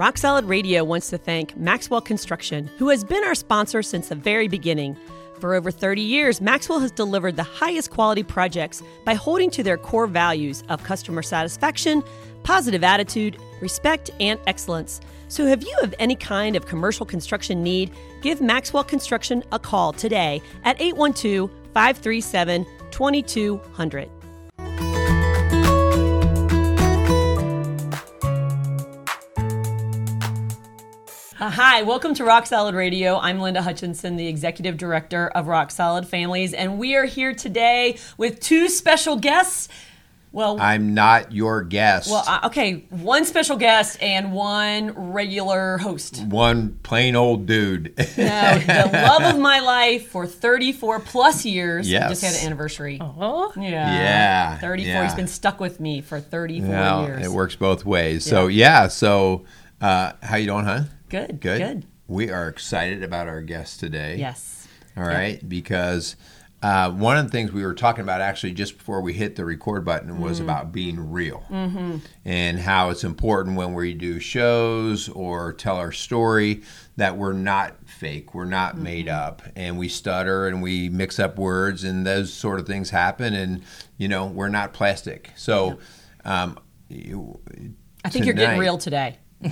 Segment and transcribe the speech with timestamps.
[0.00, 4.14] Rock Solid Radio wants to thank Maxwell Construction, who has been our sponsor since the
[4.14, 4.96] very beginning.
[5.40, 9.76] For over 30 years, Maxwell has delivered the highest quality projects by holding to their
[9.76, 12.02] core values of customer satisfaction,
[12.44, 15.02] positive attitude, respect, and excellence.
[15.28, 17.90] So, if you have any kind of commercial construction need,
[18.22, 24.19] give Maxwell Construction a call today at 812 537 2200.
[31.40, 33.18] Hi, welcome to Rock Solid Radio.
[33.18, 37.98] I'm Linda Hutchinson, the executive director of Rock Solid Families, and we are here today
[38.16, 39.68] with two special guests.
[40.32, 42.08] Well, I'm not your guest.
[42.08, 46.22] well, uh, okay, one special guest and one regular host.
[46.24, 47.94] One plain old dude.
[47.98, 48.04] No,
[48.58, 51.86] the love of my life for 34 plus years.
[51.86, 52.10] We Yes.
[52.20, 52.98] Just had an anniversary.
[53.00, 53.68] Oh, Yeah.
[53.72, 54.88] Yeah, 34.
[54.88, 55.02] yeah.
[55.04, 57.26] He's been stuck with me for 34 Well, years.
[57.26, 58.24] it works both ways.
[58.24, 59.44] So yeah, so
[59.80, 60.82] uh, how you doing, huh?
[61.10, 61.40] Good.
[61.40, 61.58] Good.
[61.58, 61.86] Good.
[62.08, 64.16] We are excited about our guest today.
[64.16, 64.66] Yes.
[64.96, 66.16] All right, because
[66.62, 69.44] uh, one of the things we were talking about actually just before we hit the
[69.44, 70.48] record button was Mm-hmm.
[70.50, 71.44] about being real
[72.24, 76.62] and how it's important when we do shows or tell our story
[76.96, 78.82] that we're not fake, we're not Mm-hmm.
[78.82, 82.90] made up, and we stutter and we mix up words and those sort of things
[82.90, 83.62] happen, and
[83.96, 85.30] you know we're not plastic.
[85.36, 85.78] So.
[86.24, 87.40] Um, you,
[88.04, 89.16] I think you're getting real today.
[89.42, 89.48] Uh,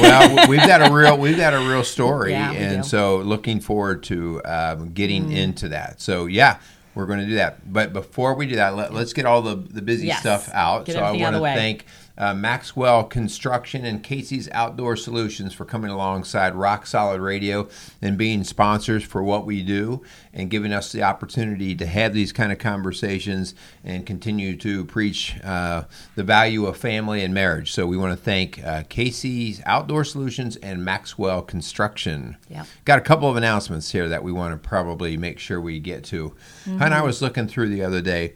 [0.00, 2.82] well, we've got a real we've got a real story, Yeah, and.
[2.82, 2.84] Mm.
[2.84, 6.00] so looking forward to um, getting into that.
[6.00, 6.58] So yeah,
[6.94, 7.72] we're going to do that.
[7.72, 10.20] But before we do that, let, us get all the the busy Yes.
[10.20, 10.86] stuff out.
[10.86, 11.86] Get so I want to thank
[12.18, 17.68] uh, Maxwell Construction and Casey's Outdoor Solutions for coming alongside Rock Solid Radio
[18.00, 20.02] and being sponsors for what we do
[20.32, 25.40] and giving us the opportunity to have these kind of conversations and continue to preach
[25.42, 27.72] uh, the value of family and marriage.
[27.72, 32.36] So we want to thank uh, Casey's Outdoor Solutions and Maxwell Construction.
[32.48, 32.66] Yep.
[32.84, 36.04] Got a couple of announcements here that we want to probably make sure we get
[36.04, 36.34] to.
[36.64, 36.82] Mm-hmm.
[36.82, 38.34] And I was looking through the other day.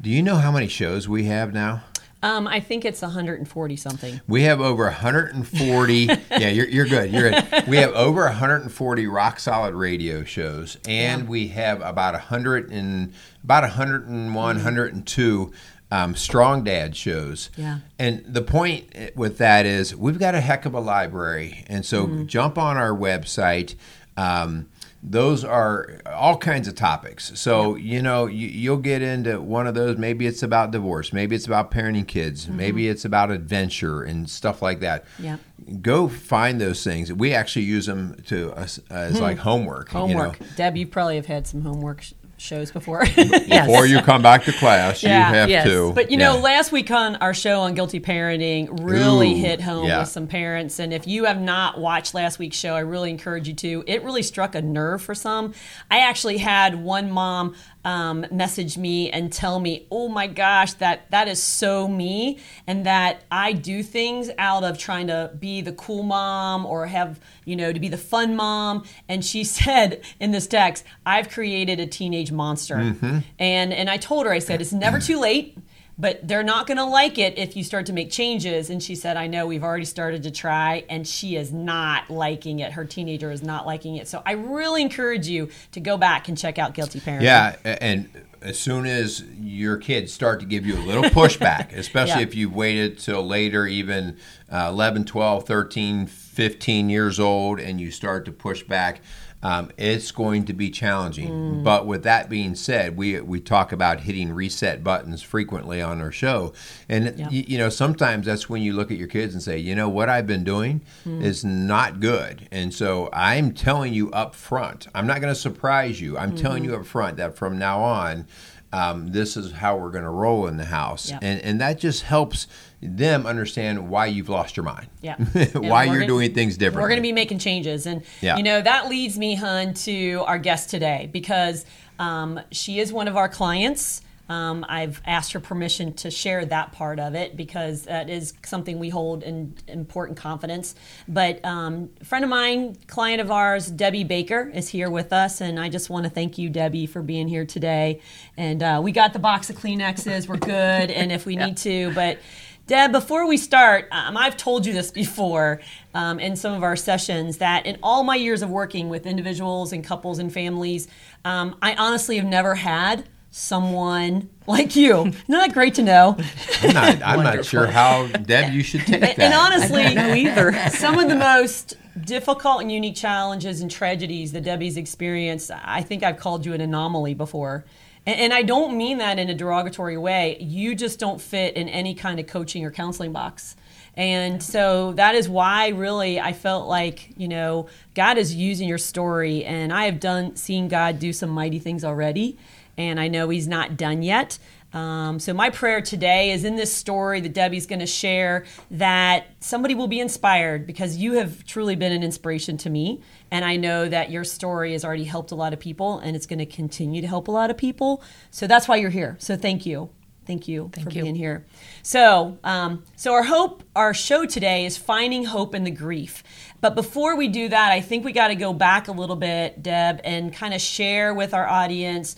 [0.00, 1.82] Do you know how many shows we have now?
[2.22, 4.20] Um, I think it's 140 something.
[4.26, 5.94] We have over 140.
[6.30, 7.12] yeah, you're, you're good.
[7.12, 7.66] You're good.
[7.68, 13.12] We have over 140 rock solid radio shows, and we have about 100 and
[13.44, 15.52] about 101, 102
[15.90, 17.50] um, strong dad shows.
[17.56, 17.78] Yeah.
[17.98, 22.24] And the point with that is we've got a heck of a library, and so
[22.24, 23.74] jump on our website.
[24.16, 24.68] Um,
[25.02, 27.38] those are all kinds of topics.
[27.38, 29.96] So, you know, you, you'll get into one of those.
[29.96, 31.12] Maybe it's about divorce.
[31.12, 32.46] Maybe it's about parenting kids.
[32.46, 32.56] Mm-hmm.
[32.56, 35.04] Maybe it's about adventure and stuff like that.
[35.18, 35.36] Yeah.
[35.80, 37.12] Go find those things.
[37.12, 39.22] We actually use them to as, as hmm.
[39.22, 39.92] like homework.
[39.92, 40.06] you know.
[40.06, 40.40] Homework.
[40.56, 42.04] Deb, you probably have had some homework
[42.38, 43.04] shows before.
[43.48, 45.66] Before you come back to class, Yeah, you have yes.
[45.66, 45.92] to.
[45.92, 46.42] But you know, yeah.
[46.42, 50.00] last week on our show on guilty parenting really Ooh, hit home yeah.
[50.00, 50.78] with some parents.
[50.78, 53.84] And if you have not watched last week's show, I really encourage you to.
[53.86, 55.52] It really struck a nerve for some.
[55.90, 57.54] I actually had one mom
[57.88, 62.84] um, message me and tell me, "Oh my gosh, that that is so me," and
[62.84, 67.56] that I do things out of trying to be the cool mom or have you
[67.56, 68.84] know to be the fun mom.
[69.08, 73.18] And she said in this text, "I've created a teenage monster," Mm-hmm.
[73.38, 75.56] and and I told her, I said, "It's never too late."
[76.00, 78.70] But they're not going to like it if you start to make changes.
[78.70, 82.60] And she said, I know we've already started to try, and she is not liking
[82.60, 82.72] it.
[82.72, 84.06] Her teenager is not liking it.
[84.06, 87.22] So I really encourage you to go back and check out Guilty Parenting.
[87.22, 88.08] Yeah, and
[88.40, 92.28] as soon as your kids start to give you a little pushback, especially Yeah.
[92.28, 94.16] if you've waited till later, even
[94.52, 99.00] uh, 11, 12, 13, 15 years old, and you start to push back,
[99.42, 101.28] um, it's going to be challenging.
[101.30, 101.64] Mm.
[101.64, 106.10] But with that being said, we, we talk about hitting reset buttons frequently on our
[106.10, 106.52] show.
[106.88, 107.26] And, Yeah.
[107.28, 109.88] y- you know, sometimes that's when you look at your kids and say, you know,
[109.88, 111.22] what I've been doing Hmm.
[111.22, 112.48] is not good.
[112.50, 116.18] And so I'm telling you up front, I'm not going to surprise you.
[116.18, 116.72] I'm telling Mm-hmm.
[116.72, 118.26] you up front that from now on,
[118.72, 121.10] um, this is how we're going to roll in the house.
[121.10, 121.20] Yeah.
[121.22, 122.46] And, and that just helps
[122.80, 124.88] them understand why you've lost your mind.
[125.02, 125.16] Yeah.
[125.54, 126.82] why you're gonna- doing things differently.
[126.82, 127.86] We're going to be making changes.
[127.86, 128.36] And, Yeah.
[128.36, 131.64] you know, that leads me, hun, to our guest today because
[131.98, 134.02] um, she is one of our clients.
[134.28, 138.78] Um, I've asked her permission to share that part of it because that is something
[138.78, 140.74] we hold in important confidence.
[141.08, 145.40] But um, a friend of mine, client of ours, Debbie Baker, is here with us,
[145.40, 148.02] and I just want to thank you, Debbie, for being here today.
[148.36, 151.90] And uh, we got the box of Kleenexes, we're good, and if we need to,
[151.94, 152.18] but.
[152.68, 155.62] Deb, before we start, um, I've told you this before
[155.94, 159.72] um, in some of our sessions that in all my years of working with individuals
[159.72, 160.86] and couples and families,
[161.24, 165.06] um, I honestly have never had someone like you.
[165.06, 166.18] Isn't that great to know?
[166.62, 169.18] I'm not, I'm not sure how, Deb, you should take that.
[169.18, 170.52] And honestly, No, either.
[170.70, 171.74] some of the most
[172.04, 176.60] difficult and unique challenges and tragedies that Debbie's experienced, I think I've called you an
[176.60, 177.64] anomaly before.
[178.08, 180.38] And, and I don't mean that in a derogatory way.
[180.40, 183.54] You just don't fit in any kind of coaching or counseling box.
[183.94, 188.78] And so that is why really I felt like, you know, God is using your
[188.78, 192.38] story and I have done seen God do some mighty things already
[192.78, 194.38] and I know he's not done yet.
[194.72, 199.28] Um, so my prayer today is in this story that Debbie's going to share that
[199.40, 203.56] somebody will be inspired because you have truly been an inspiration to me, and I
[203.56, 206.46] know that your story has already helped a lot of people, and it's going to
[206.46, 208.02] continue to help a lot of people.
[208.30, 209.16] So that's why you're here.
[209.18, 209.90] So thank you.
[210.26, 211.04] Thank you Thank for you.
[211.04, 211.46] being here.
[211.82, 216.22] So, um, so our hope, our show today is finding hope in the grief.
[216.60, 219.62] But before we do that, I think we got to go back a little bit,
[219.62, 222.14] Deb, and kind of share with our audience,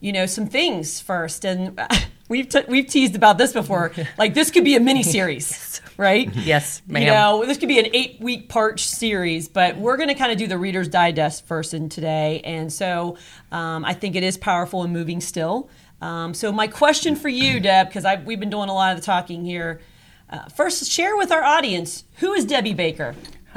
[0.00, 1.44] you know, some things first.
[1.44, 1.80] And
[2.28, 3.92] we've t- we've teased about this before.
[4.18, 6.30] Like this could be a mini series, right?
[6.36, 7.02] Yes, ma'am.
[7.02, 10.30] You know, this could be an eight week part series, but we're going to kind
[10.30, 12.40] of do the Reader's Digest first in today.
[12.44, 13.16] And so
[13.50, 15.68] um, I think it is powerful and moving still.
[16.00, 19.06] Um, so, my question for you, Deb, because we've been doing a lot of the
[19.06, 19.80] talking here.
[20.28, 23.14] Uh, first, share with our audience who is Debbie Baker?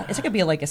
[0.07, 0.68] Is it going to be like a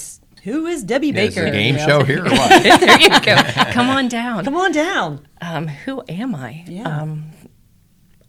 [0.53, 1.45] who is Debbie Baker?
[1.45, 1.87] it a game You know?
[1.87, 2.63] show here or what?
[2.79, 3.35] there you go.
[3.71, 4.45] Come on down.
[4.45, 5.27] Come on down.
[5.41, 6.63] Um, who am I?
[6.67, 6.83] Yeah.
[7.01, 7.25] Um,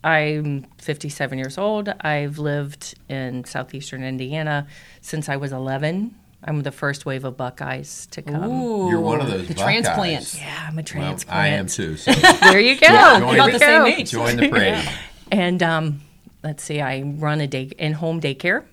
[0.04, 1.88] I'm 57 years old.
[2.00, 4.66] I've lived in southeastern Indiana
[5.00, 6.14] since I was 11.
[6.44, 8.44] I'm the first wave of Buckeyes to come.
[8.44, 9.64] Ooh, You're one of those the Buckeyes.
[9.82, 10.38] transplants.
[10.38, 11.36] Yeah, I'm a Well, transplant.
[11.38, 11.96] I am too.
[11.96, 12.12] So
[12.42, 12.86] There you go.
[12.86, 14.10] Yeah, Join about we the same age.
[14.10, 14.88] join the parade.
[15.32, 16.00] And um,
[16.44, 18.64] let's see, I run a day in home daycare.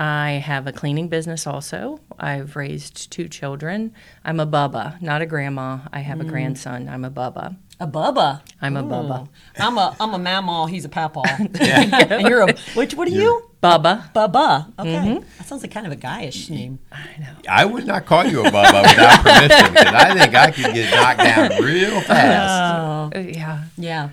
[0.00, 1.98] I have a cleaning business also.
[2.20, 3.92] I've raised two children.
[4.24, 5.80] I'm a bubba, not a grandma.
[5.92, 6.88] I have a grandson.
[6.88, 7.56] I'm a bubba.
[7.80, 8.40] A Bubba.
[8.60, 8.88] I'm a Ooh.
[8.88, 9.28] Bubba.
[9.56, 10.68] I'm a I'm a mamaw.
[10.68, 11.22] He's a papaw.
[12.10, 12.94] and you're a which?
[12.96, 13.44] What are you?
[13.62, 14.12] Bubba.
[14.12, 14.72] Bubba.
[14.78, 15.24] Okay, Mm-hmm.
[15.38, 16.80] that sounds like kind of a guyish name.
[16.90, 17.34] I know.
[17.48, 20.90] I would not call you a Bubba without permission because I think I could get
[20.92, 23.14] knocked down real fast.
[23.16, 23.64] Uh, yeah.
[23.76, 24.08] Yeah.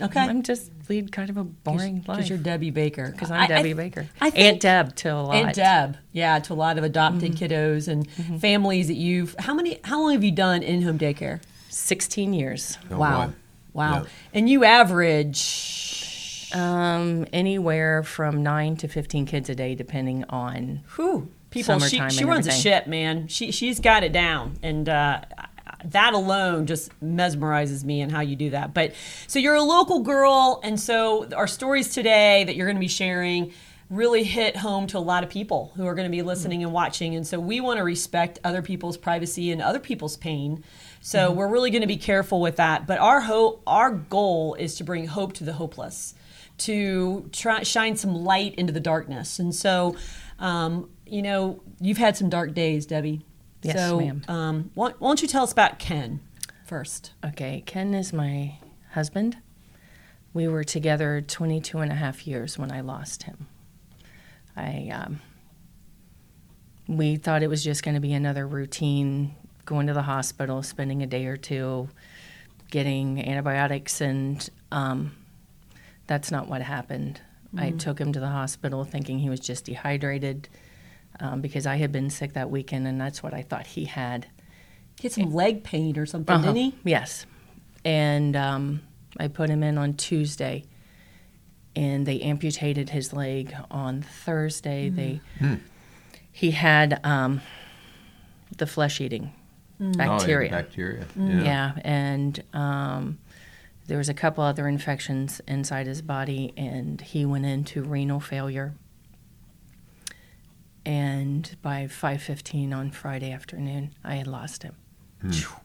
[0.00, 0.20] Okay.
[0.20, 2.16] I'm just lead kind of a boring life.
[2.18, 3.10] Because you're Debbie Baker.
[3.10, 4.06] Because I- I'm I- Debbie Baker.
[4.20, 5.34] I think- Aunt Deb to a lot.
[5.36, 5.96] Aunt Deb.
[6.12, 7.44] Yeah, to a lot of adopted Mm-hmm.
[7.44, 9.34] kiddos and families that you've.
[9.38, 9.78] How many?
[9.84, 11.40] How long have you done in home daycare?
[11.68, 12.78] 16 years.
[12.90, 13.26] Oh, wow.
[13.26, 13.32] boy.
[13.72, 13.94] Wow.
[14.02, 14.08] Yeah.
[14.34, 16.50] And you average.
[16.52, 20.80] Um, anywhere from 9 to 15 kids a day, depending on.
[20.88, 21.78] who people.
[21.78, 23.28] She, Summertime she and runs a ship, man.
[23.28, 25.20] She she's got it down, and uh,
[25.84, 28.74] that alone just mesmerizes me and how you do that.
[28.74, 28.94] But
[29.26, 32.88] so you're a local girl, and so our stories today that you're going to be
[32.88, 33.52] sharing
[33.90, 36.72] really hit home to a lot of people who are going to be listening and
[36.72, 37.16] watching.
[37.16, 40.62] And so we want to respect other people's privacy and other people's pain.
[41.00, 42.86] So we're really going to be careful with that.
[42.86, 46.14] But our hope, our goal is to bring hope to the hopeless
[46.58, 49.38] to try shine some light into the darkness.
[49.38, 49.96] And so,
[50.38, 53.22] um, you know, you've had some dark days, Debbie.
[53.62, 54.22] Yes, so, ma'am.
[54.28, 56.20] Um, why, why don't you tell us about Ken
[56.64, 57.12] first?
[57.24, 58.58] Okay, Ken is my
[58.92, 59.38] husband.
[60.32, 63.48] We were together 22 and a half years when I lost him.
[64.56, 65.20] I, um,
[66.86, 69.34] we thought it was just going to be another routine
[69.64, 71.88] going to the hospital, spending a day or two,
[72.70, 75.12] getting antibiotics, and um,
[76.06, 77.20] that's not what happened.
[77.56, 80.48] I took him to the hospital thinking he was just dehydrated
[81.20, 84.26] um, because I had been sick that weekend, and that's what I thought he had.
[85.00, 86.52] He had some leg pain or something, Uh-huh.
[86.52, 86.74] didn't he?
[86.84, 87.26] Yes.
[87.84, 88.82] And um,
[89.18, 90.64] I put him in on Tuesday,
[91.76, 94.88] and they amputated his leg on Thursday.
[94.90, 95.20] They
[96.32, 97.40] he had um,
[98.56, 99.32] the flesh eating
[99.80, 100.50] Oh, yeah, bacteria.
[100.50, 101.06] bacteria.
[101.16, 101.72] yeah.
[101.82, 103.18] and um,
[103.86, 108.74] there was a couple other infections inside his body, and he went into renal failure.
[110.86, 114.74] And by five fifteen on Friday afternoon, I had lost him.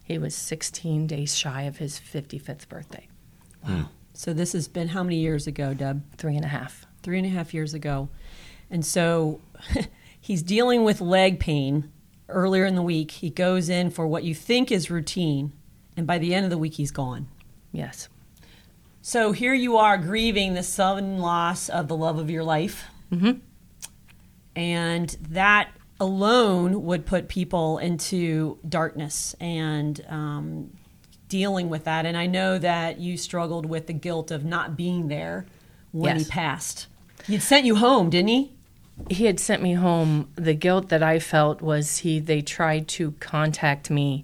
[0.04, 3.08] He was 16 days shy of his 55th birthday.
[3.66, 3.90] Wow.
[4.14, 6.04] So this has been how many years ago, Deb?
[6.18, 6.86] Three and a half.
[7.04, 8.10] Three and a half years ago.
[8.70, 9.40] And so
[10.20, 11.90] he's dealing with leg pain
[12.28, 13.12] earlier in the week.
[13.12, 15.54] He goes in for what you think is routine,
[15.96, 17.28] and by the end of the week, he's gone.
[17.72, 18.10] Yes.
[19.02, 22.86] So here you are grieving the sudden loss of the love of your life.
[23.12, 23.40] Mhm.
[24.56, 25.70] And that
[26.00, 30.72] alone would put people into darkness and um,
[31.30, 32.06] dealing with that.
[32.06, 35.46] And I know that you struggled with the guilt of not being there
[35.92, 36.26] when Yes.
[36.26, 36.88] he passed.
[37.28, 38.52] He'd sent you home, didn't he?
[39.10, 40.30] He had sent me home.
[40.36, 44.24] The guilt that I felt was he they tried to contact me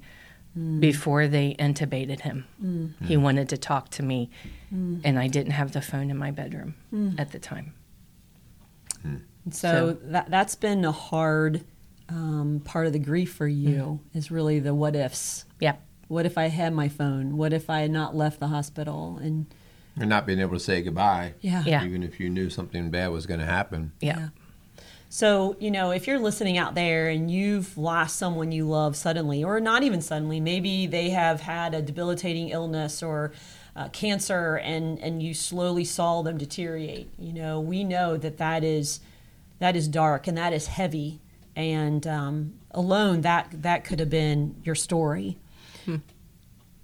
[0.54, 0.80] hmm.
[0.80, 2.46] before they intubated him.
[2.60, 2.88] Hmm.
[3.04, 4.30] He wanted to talk to me,
[4.70, 5.00] hmm.
[5.04, 6.76] and I didn't have the phone in my bedroom
[7.18, 7.74] at the time.
[9.46, 11.64] And so, that that's been a hard
[12.10, 15.46] um, part of the grief for you is really the what ifs.
[15.60, 15.82] Yep.
[16.08, 17.38] What if I had my phone?
[17.38, 19.18] What if I had not left the hospital?
[19.22, 19.46] And
[20.00, 21.34] Or not being able to say goodbye.
[21.42, 21.86] yeah, Yeah.
[21.86, 23.94] Even if you knew something bad was going to happen.
[24.02, 24.18] Yeah.
[24.20, 24.30] Yeah.
[25.08, 29.44] So, you know, if you're listening out there and you've lost someone you love suddenly,
[29.44, 33.34] or not even suddenly, maybe they have had a debilitating illness or
[33.76, 38.64] uh, cancer and, and you slowly saw them deteriorate, you know, we know that that
[38.64, 39.02] is,
[39.62, 41.22] that is dark and that is heavy.
[41.56, 45.38] And um, alone, that, that could have been your story.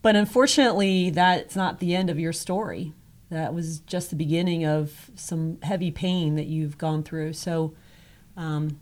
[0.03, 2.93] But unfortunately, that's not the end of your story.
[3.31, 7.33] That was just the beginning of some heavy pain that you've gone through.
[7.33, 7.73] So,
[8.37, 8.79] um,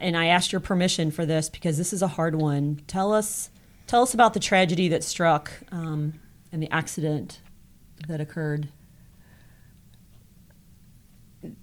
[0.00, 2.82] and I asked your permission for this because this is a hard one.
[2.88, 3.48] Tell us,
[3.86, 6.14] tell us about the tragedy that struck um,
[6.50, 7.40] and the accident
[8.08, 8.68] that occurred.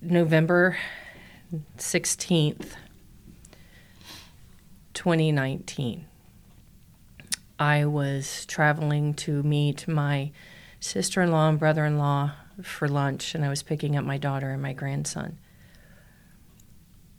[0.02, 0.78] November
[1.78, 2.76] 16th,
[4.94, 6.06] 2019.
[7.60, 10.32] I was traveling to meet my
[10.80, 12.32] sister in law and brother in law
[12.62, 15.38] for lunch, and I was picking up my daughter and my grandson.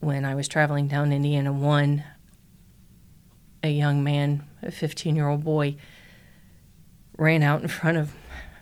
[0.00, 2.04] When I was traveling down Indiana 1,
[3.62, 5.76] a young man, a 15 year old boy,
[7.16, 8.12] ran out in front of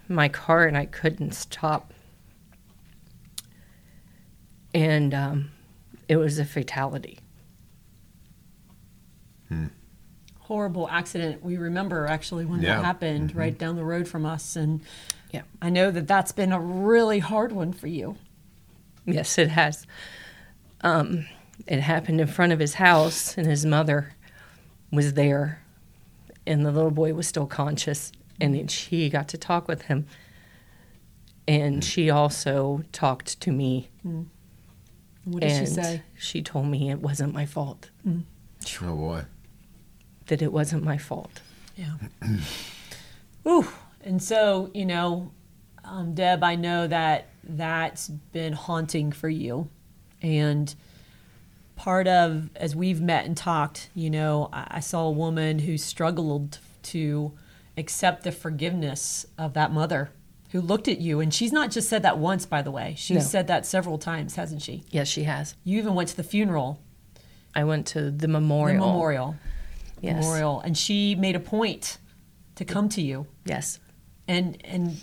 [0.09, 1.95] my car, and I couldn't stop
[4.73, 5.51] and um,
[6.11, 7.21] it was a fatality.
[9.49, 9.67] Hmm.
[10.41, 11.45] Horrible accident.
[11.45, 12.79] We remember actually when Yeah.
[12.79, 13.39] that happened mm-hmm.
[13.39, 14.81] right down the road from us, and
[15.31, 15.43] Yeah.
[15.63, 18.17] I know that that's been a really hard one for you.
[19.07, 19.87] Yes, it has.
[20.81, 21.27] Um,
[21.69, 24.15] it happened in front of his house, and his mother
[24.91, 25.63] was there,
[26.45, 30.07] and the little boy was still conscious, and she got to talk with him,
[31.47, 31.81] and hmm.
[31.81, 33.91] she also talked to me.
[34.03, 34.23] Hmm.
[35.25, 36.03] What did and she say?
[36.19, 37.91] She told me it wasn't my fault.
[38.83, 39.25] Oh, boy.
[40.27, 41.41] That it wasn't my fault.
[41.77, 41.95] Yeah.
[43.47, 43.69] Ooh.
[44.03, 45.33] And so, you know,
[45.85, 49.69] um, Deb, I know that that's been haunting for you.
[50.23, 50.75] And
[51.77, 55.77] part of, as we've met and talked, you know, I, I saw a woman who
[55.77, 57.33] struggled to
[57.77, 60.11] accept the forgiveness of that mother
[60.51, 61.21] who looked at you.
[61.21, 62.95] And she's not just said that once, by the way.
[62.97, 63.23] She's No.
[63.23, 64.85] said that several times, hasn't she?
[64.91, 65.55] Yes, she has.
[65.65, 66.81] You even went to the funeral,
[67.55, 68.87] I went to the the memorial.
[68.87, 69.37] memorial,
[70.01, 70.17] Yes.
[70.23, 71.99] memorial, and she made a point
[72.57, 73.27] to come to you.
[73.45, 73.81] Yes.
[74.29, 75.01] And and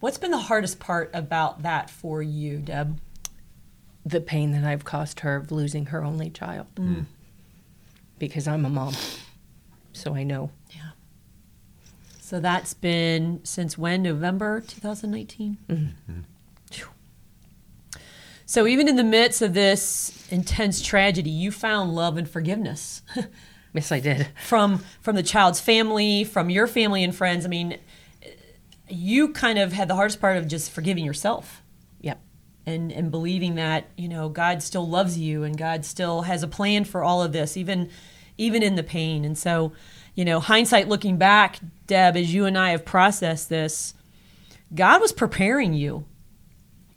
[0.00, 2.98] what's been the hardest part about that for you, Deb?
[4.02, 6.66] the pain that I've caused her of losing her only child.
[6.76, 7.04] Mm.
[8.18, 8.94] Because I'm a mom.
[9.92, 10.50] So I know.
[10.70, 10.90] Yeah.
[12.30, 14.04] So that's been since when?
[14.04, 15.56] November 2019.
[15.66, 15.76] Phew.
[15.76, 16.20] Mm-hmm.
[18.46, 23.02] So even in the midst of this intense tragedy, you found love and forgiveness
[23.74, 24.28] Yes, I did.
[24.46, 27.44] from from the child's family, from your family and friends.
[27.44, 27.78] I mean,
[28.88, 31.62] you kind of had the hardest part of just forgiving yourself.
[32.00, 32.20] Yep.
[32.64, 36.48] and and believing that you know God still loves you and God still has a
[36.48, 37.90] plan for all of this, even
[38.38, 39.24] even in the pain.
[39.24, 39.72] And so,
[40.20, 43.94] you know, hindsight looking back, Deb, as you and I have processed this,
[44.74, 46.04] God was preparing you.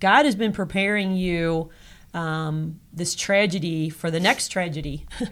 [0.01, 1.69] God has been preparing you
[2.13, 5.05] um, this tragedy for the next tragedy.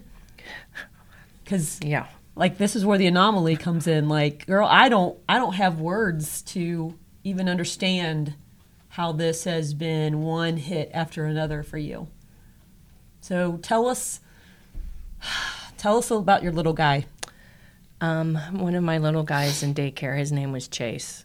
[1.43, 2.05] Because Yeah.
[2.33, 5.81] like this is where the anomaly comes in like girl i don't i don't have
[5.81, 8.35] words to even understand
[8.89, 12.07] how this has been one hit after another for you
[13.19, 14.21] so tell us
[15.77, 17.05] tell us about your little guy
[18.01, 21.23] Um, one of my little guys in daycare, his name was Chase.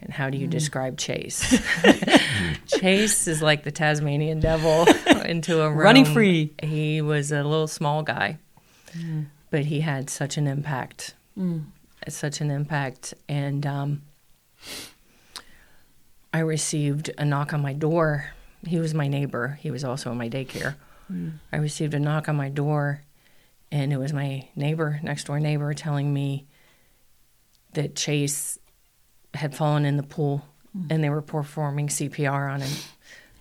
[0.00, 1.60] And how do you describe Chase?
[2.66, 4.86] Chase is like the Tasmanian devil
[5.24, 5.78] into a room.
[5.78, 6.52] Running free.
[6.62, 8.38] He was a little small guy,
[9.50, 11.14] but he had such an impact.
[12.08, 13.12] Such an impact.
[13.28, 14.02] And um,
[16.32, 18.30] I received a knock on my door.
[18.66, 19.58] He was my neighbor.
[19.60, 20.76] He was also in my daycare.
[21.52, 23.02] I received a knock on my door,
[23.70, 26.46] and it was my neighbor, next door neighbor, telling me
[27.74, 28.58] that Chase
[29.34, 30.44] had fallen in the pool
[30.76, 30.86] mm.
[30.90, 32.78] and they were performing CPR on him.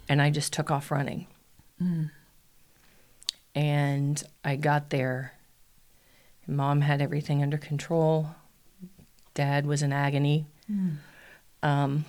[0.09, 1.27] And I just took off running.
[1.81, 2.11] Mm.
[3.55, 5.33] And I got there.
[6.45, 8.27] Mom had everything under control.
[9.33, 10.45] Dad was in agony.
[10.71, 10.97] Mm.
[11.63, 12.05] Um,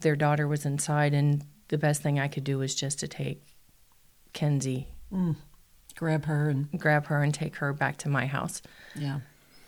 [0.00, 3.42] their daughter was inside, and the best thing I could do was just to take
[4.32, 4.88] Kenzie,
[5.96, 8.62] grab her and grab her, and take her back to my house.
[8.94, 9.20] yeah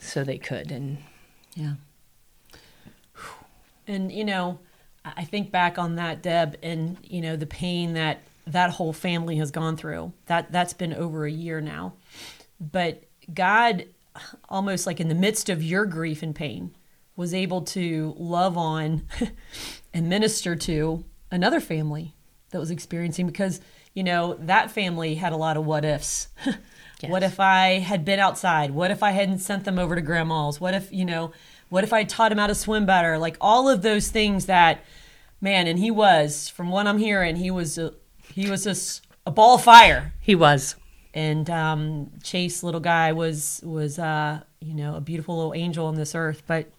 [0.05, 0.71] so they could.
[0.71, 0.99] And
[1.55, 1.75] Yeah.
[3.87, 4.59] And you know,
[5.05, 8.93] I I think back on that, Deb, and you know the pain that that whole
[8.93, 10.13] family has gone through.
[10.27, 11.95] That that's been over a year now.
[12.61, 13.87] But God,
[14.49, 16.75] almost like in the midst of your grief and pain,
[17.17, 19.03] was able to love on
[19.95, 22.15] and minister to another family
[22.55, 23.61] that was experiencing because
[23.93, 26.29] you know that family had a lot of what ifs.
[27.09, 28.71] What if I had been outside?
[28.71, 30.61] What if I hadn't sent them over to grandma's?
[30.61, 31.33] What if, you know,
[31.69, 33.19] what if I taught him how to swim better?
[33.19, 34.85] Like all of those things that,
[35.41, 37.95] man, and he was, from what I'm hearing, he was, a,
[38.33, 40.13] he was just a ball of fire.
[40.21, 40.77] he was.
[41.13, 45.95] And um, Chase, little guy, was was uh, you know a beautiful little angel on
[45.95, 46.43] this earth.
[46.45, 46.73] But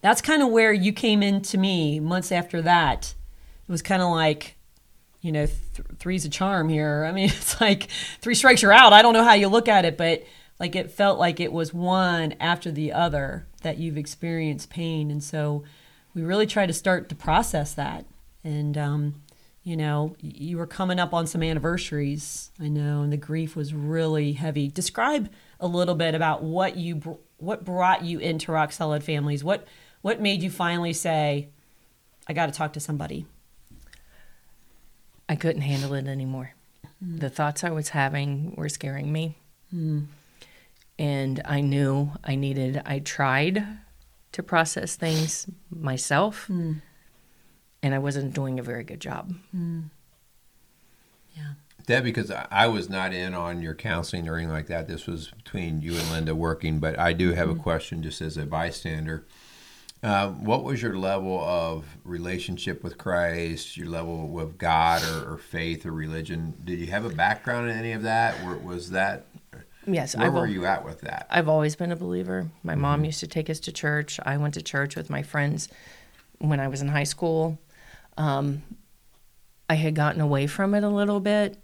[0.00, 3.14] that's kind of where you came in to me months after that.
[3.68, 4.56] It was kind of like,
[5.24, 7.06] you know, th- three's a charm here.
[7.08, 7.88] I mean, it's like
[8.20, 8.92] three strikes you're out.
[8.92, 10.22] I don't know how you look at it, but
[10.60, 15.24] like it felt like it was one after the other that you've experienced pain, and
[15.24, 15.64] so
[16.14, 18.04] we really try to start to process that.
[18.44, 19.22] And um,
[19.62, 23.72] you know, you were coming up on some anniversaries, I know, and the grief was
[23.72, 24.68] really heavy.
[24.68, 29.42] Describe a little bit about what you br- what brought you into Rock Solid Families.
[29.42, 29.66] What
[30.02, 31.48] what made you finally say,
[32.28, 33.24] I got to talk to somebody?
[35.28, 36.52] I couldn't handle it anymore.
[37.04, 37.20] Mm.
[37.20, 39.38] The thoughts I was having were scaring me.
[39.74, 40.06] Mm.
[40.98, 43.66] And I knew I needed, I tried
[44.32, 46.80] to process things myself, mm.
[47.82, 49.32] and I wasn't doing a very good job.
[51.36, 51.52] Yeah.
[51.86, 54.88] That because I I was not in on your counseling or anything like that.
[54.88, 57.62] This was between you and Linda working, but I do have a mm-hmm.
[57.62, 59.26] question just as a bystander.
[60.04, 65.38] Uh, what was your level of relationship with Christ, your level with God or, or
[65.38, 66.52] faith or religion?
[66.62, 68.38] Did you have a background in any of that?
[68.44, 69.24] Or was that,
[69.86, 71.26] Yes, where I've, were you at with that?
[71.30, 72.50] I've always been a believer.
[72.62, 74.20] My mom used to take us to church.
[74.26, 75.70] I went to church with my friends
[76.38, 77.58] when I was in high school.
[78.18, 78.62] Um,
[79.70, 81.56] I had gotten away from it a little bit.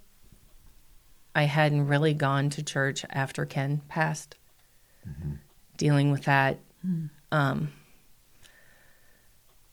[1.34, 4.36] I hadn't really gone to church after Ken passed,
[5.76, 6.58] dealing with that.
[7.30, 7.72] Um,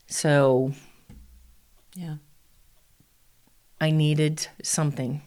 [0.08, 0.72] so
[1.94, 2.16] Yeah.
[3.80, 5.22] I needed something.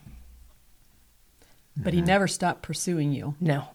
[1.78, 2.08] But he mm-hmm.
[2.08, 3.36] never stopped pursuing you.
[3.39, 3.67] No.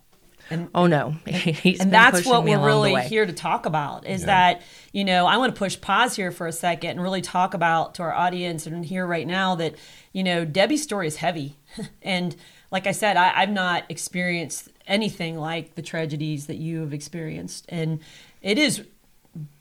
[0.50, 1.16] And Oh no.
[1.26, 4.26] He's and that's what we're really here to talk about is Yeah.
[4.26, 7.52] that you know i want to push pause here for a second and really talk
[7.52, 9.74] about to our audience and here right now that
[10.12, 11.58] you know debbie's story is heavy
[12.02, 12.34] and
[12.70, 17.66] like i said I, i've not experienced anything like the tragedies that you have experienced
[17.68, 18.00] and
[18.40, 18.84] it is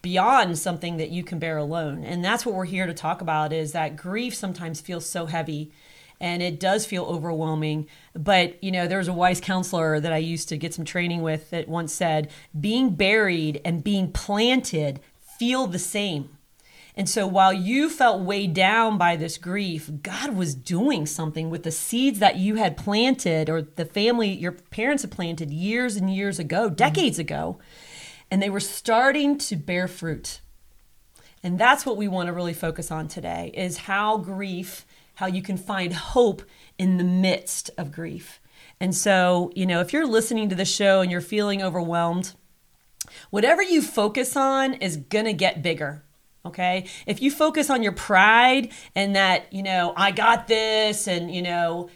[0.02, 2.04] beyond something that you can bear alone.
[2.04, 5.72] And that's what we're here to talk about is that grief sometimes feels so heavy
[6.22, 7.88] and it does feel overwhelming.
[8.14, 11.22] But you know there was a wise counselor that i used to get some training
[11.22, 15.00] with that once said being buried and being planted
[15.38, 16.30] feel the same.
[16.98, 21.64] And so while you felt weighed down by this grief, God was doing something with
[21.64, 26.14] the seeds that you had planted or the family, your parents had planted years and
[26.14, 27.28] years ago, decades mm-hmm.
[27.28, 27.60] ago,
[28.30, 30.42] and they were starting to bear fruit.
[31.44, 34.86] And that's what we want to really focus on today is how grief,
[35.16, 36.42] how you can find hope
[36.78, 38.40] in the midst of grief.
[38.80, 42.34] And so, you know, if you're listening to the show and you're feeling overwhelmed,
[43.30, 46.04] whatever you focus on is going to get bigger.
[46.46, 46.86] Okay.
[47.08, 51.42] If you focus on your pride and that, you know, I got this, and, you
[51.42, 51.90] know,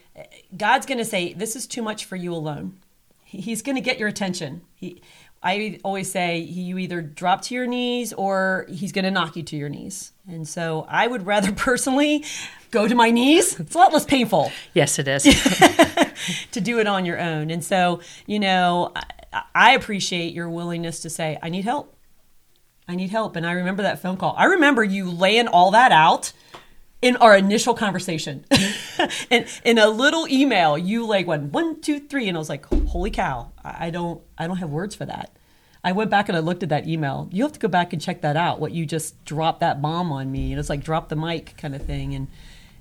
[0.56, 2.78] God's going to say, this is too much for you alone.
[3.24, 4.62] He's going to get your attention.
[4.74, 5.02] He,
[5.42, 9.42] I always say you either drop to your knees or he's going to knock you
[9.44, 10.12] to your knees.
[10.28, 12.24] And so I would rather personally
[12.70, 13.58] go to my knees.
[13.58, 15.22] It's a lot less painful Yes, it is.
[16.52, 17.50] to do it on your own.
[17.50, 18.92] And so, you know,
[19.32, 21.96] I, I appreciate your willingness to say, I need help.
[22.86, 23.36] I need help.
[23.36, 24.34] And I remember that phone call.
[24.36, 26.32] I remember you laying all that out
[27.02, 28.44] in our initial conversation.
[29.30, 32.66] and in a little email, you like went one, two, three, and I was like,
[32.88, 35.34] holy cow, I don't I don't have words for that.
[35.82, 37.28] I went back and I looked at that email.
[37.32, 40.12] You have to go back and check that out, what you just dropped that bomb
[40.12, 40.52] on me.
[40.52, 42.14] And it's like drop the mic kind of thing.
[42.14, 42.28] And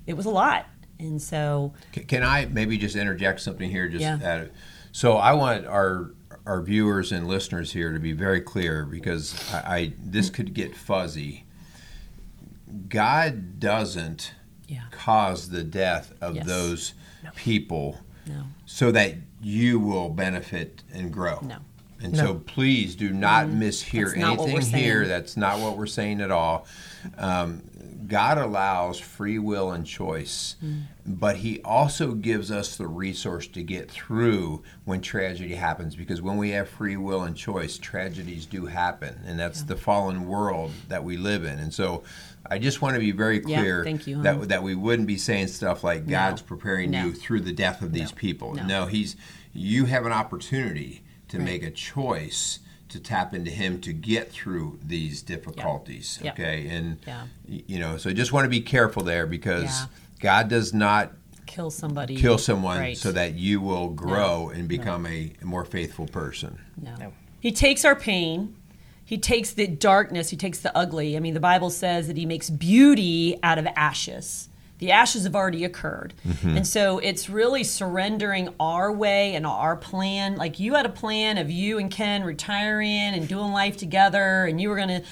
[0.05, 0.65] it was a lot.
[0.99, 3.87] And so Can, can I maybe just interject something here?
[3.87, 4.45] Just Yeah.
[4.91, 6.11] so I want our
[6.45, 10.75] our viewers and listeners here to be very clear because I, I this could get
[10.75, 11.45] fuzzy.
[12.87, 14.33] God doesn't
[14.67, 14.81] Yeah.
[14.91, 16.45] cause the death of Yes.
[16.45, 16.93] those
[17.35, 18.43] people no.
[18.65, 21.39] so that you will benefit and grow.
[21.41, 21.57] No.
[22.01, 22.19] And No.
[22.19, 25.07] so please do not mishear That's anything here.
[25.07, 26.65] That's not what we're saying at all.
[27.17, 27.61] Um,
[28.09, 30.83] God allows free will and choice, Mm.
[31.05, 35.95] but He also gives us the resource to get through when tragedy happens.
[35.95, 40.27] Because when we have free will and choice, tragedies do happen, and that's the fallen
[40.27, 41.59] world that we live in.
[41.59, 42.03] And so,
[42.49, 45.17] I just want to be very Yeah, clear thank you, that that we wouldn't be
[45.17, 47.05] saying stuff like God's preparing No.
[47.05, 48.55] you through the death of these people.
[48.55, 48.65] No.
[48.65, 49.15] no, He's
[49.53, 51.45] you have an opportunity to Right.
[51.45, 52.59] make a choice
[52.89, 56.33] to tap into him to get through these difficulties Yep.
[56.33, 57.23] okay and Yeah.
[57.47, 59.85] you know so just want to be careful there because Yeah.
[60.19, 61.13] god does not
[61.45, 62.15] Kill somebody.
[62.15, 62.97] kill someone Right.
[62.97, 66.95] so that you will grow and become a, a more faithful person No.
[66.99, 67.13] No.
[67.39, 68.55] He takes our pain.
[69.05, 70.29] He takes the darkness.
[70.29, 71.15] He takes the ugly.
[71.15, 74.48] I mean, the Bible says that he makes beauty out of ashes.
[74.79, 76.13] The ashes have already occurred.
[76.55, 80.35] And so it's really surrendering our way and our plan.
[80.35, 84.59] Like you had a plan of you and Ken retiring and doing life together, and
[84.59, 85.03] you were going to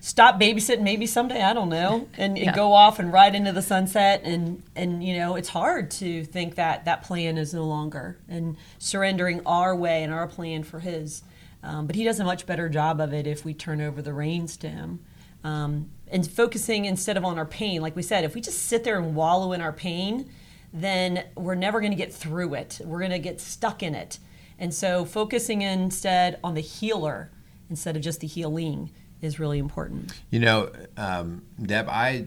[0.00, 3.62] stop babysitting maybe someday i don't know and, and go off and ride into the
[3.62, 4.20] sunset.
[4.22, 8.56] And and you know it's hard to think that that plan is no longer and
[8.78, 11.22] surrendering our way and our plan for his.
[11.62, 14.12] Um, but he does a much better job of it if we turn over the
[14.12, 15.00] reins to him.
[15.42, 17.80] Um, and focusing instead of on our pain.
[17.82, 20.30] Like we said if we just sit there and wallow in our pain
[20.72, 22.80] then we're never going to get through it.
[22.84, 24.18] We're going to get stuck in it.
[24.58, 27.30] And so focusing instead on the healer
[27.70, 28.90] instead of just the healing
[29.20, 30.12] is really important.
[30.30, 32.26] You know um, deb i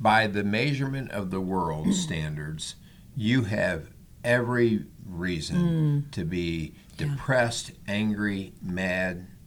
[0.00, 2.76] by the measurement of the world standards
[3.16, 3.88] you have
[4.22, 9.37] every reason to be depressed angry mad yeah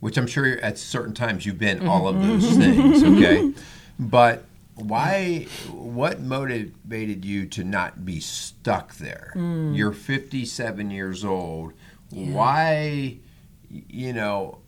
[0.00, 2.28] which I'm sure at certain times you've been all of mm-hmm.
[2.28, 3.52] those things, okay?
[3.98, 9.32] But why, what motivated you to not be stuck there?
[9.34, 9.76] Mm.
[9.76, 11.72] You're 57 years old.
[12.10, 13.18] Why,
[13.68, 14.60] you know,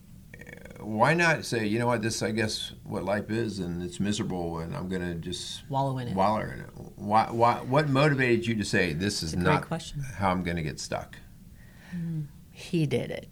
[0.81, 4.59] why not say, you know what, this, I guess, what life is, and it's miserable,
[4.59, 6.14] and I'm going to just Wallow in it.
[6.14, 6.71] Wallow in it.
[6.97, 10.01] Why, why, what motivated you to say, this is not question.
[10.01, 11.16] how I'm going to get stuck?
[11.95, 12.27] Mm.
[12.51, 13.29] he did it.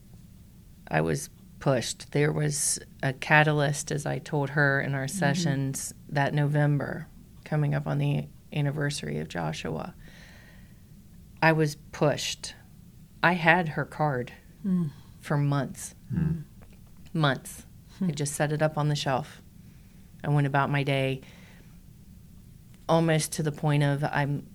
[0.90, 2.12] I was pushed.
[2.12, 5.18] There was a catalyst, as I told her in our mm-hmm.
[5.18, 7.08] sessions that November,
[7.44, 9.94] coming up on the anniversary of Joshua.
[11.42, 12.54] I was pushed.
[13.22, 14.86] I had her card hmm.
[15.20, 15.94] for months.
[16.10, 16.40] Hmm.
[17.12, 17.66] Months.
[17.98, 18.06] Hmm.
[18.06, 19.40] I just set it up on the shelf.
[20.24, 21.20] I went about my day
[22.88, 24.46] almost to the point of I'm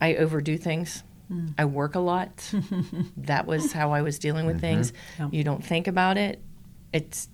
[0.00, 1.02] I overdo things.
[1.58, 2.30] I work a lot.
[3.18, 4.60] that was how I was dealing with mm-hmm.
[4.60, 4.92] things.
[5.18, 5.28] Yeah.
[5.30, 6.42] You don't think about it.
[6.92, 7.28] It's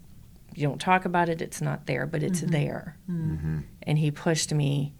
[0.54, 1.42] you don't talk about it.
[1.42, 2.50] It's not there, but it's mm-hmm.
[2.50, 2.96] there.
[3.10, 3.58] Mm-hmm.
[3.82, 4.94] And he pushed me,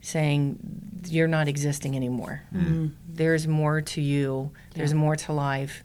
[0.00, 0.58] saying,
[1.06, 2.42] "You're not existing anymore.
[3.08, 4.52] There's more to you.
[4.74, 5.84] There's more to life.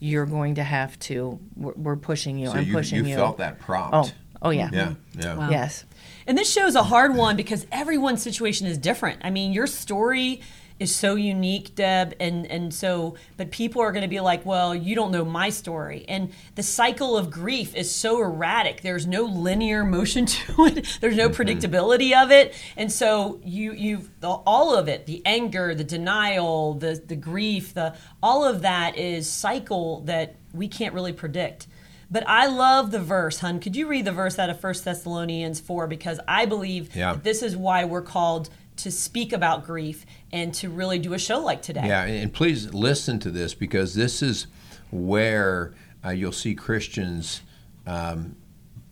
[0.00, 1.38] You're going to have to.
[1.56, 2.48] We're, we're pushing you.
[2.48, 3.16] So I'm you, pushing you you.
[3.16, 3.94] felt that prompt.
[3.94, 4.10] Oh,
[4.42, 4.70] oh yeah.
[4.72, 5.34] Yeah, yeah.
[5.36, 5.50] Wow.
[5.50, 5.84] Yes.
[6.26, 9.20] And this show's a hard one because everyone's situation is different.
[9.24, 10.40] I mean, your story
[10.78, 14.74] is so unique, Deb, and and so but people are going to be like, "Well,
[14.74, 18.82] you don't know my story." And the cycle of grief is so erratic.
[18.82, 20.98] There's no linear motion to it.
[21.00, 21.42] There's no mm-hmm.
[21.42, 22.54] predictability of it.
[22.76, 27.96] And so you you've all of it, the anger, the denial, the the grief, the
[28.22, 31.66] all of that is cycle that we can't really predict.
[32.10, 33.60] But I love the verse, hun.
[33.60, 35.86] Could you read the verse out of 1 Thessalonians 4?
[35.86, 37.12] Because I believe Yeah.
[37.12, 41.18] that this is why we're called to speak about grief and to really do a
[41.18, 41.86] show like today.
[41.86, 44.46] Yeah, and please listen to this because this is
[44.90, 47.42] where uh, you'll see Christians
[47.86, 48.36] um,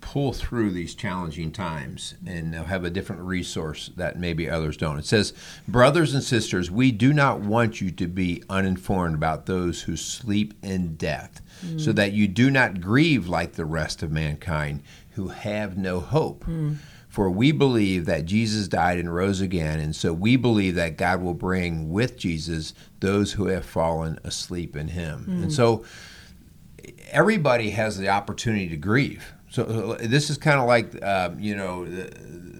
[0.00, 4.98] pull through these challenging times and they'll have a different resource that maybe others don't.
[4.98, 5.32] It says,
[5.66, 10.54] Brothers and sisters, we do not want you to be uninformed about those who sleep
[10.62, 11.40] in death,
[11.78, 16.44] so that you do not grieve like the rest of mankind who have no hope.
[17.16, 21.22] For we believe that Jesus died and rose again, and so we believe that God
[21.22, 25.24] will bring with Jesus those who have fallen asleep in him.
[25.26, 25.82] And so
[27.10, 29.32] everybody has the opportunity to grieve.
[29.48, 31.86] So this is kind of like, um, you know,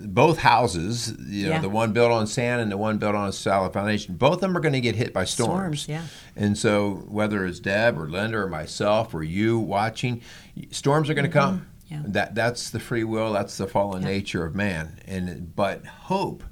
[0.07, 1.61] both houses, you know, Yeah.
[1.61, 4.41] the one built on sand and the one built on a solid foundation, both of
[4.41, 5.83] them are going to get hit by storms.
[5.83, 6.03] Storms, yeah.
[6.35, 10.23] And so whether it's Deb or Linda or myself or you watching,
[10.71, 11.67] storms are going to come.
[11.91, 11.95] Mm-hmm.
[11.95, 12.03] Yeah.
[12.13, 13.33] That that's the free will.
[13.33, 14.99] That's the fallen nature of man.
[15.07, 16.43] And but hope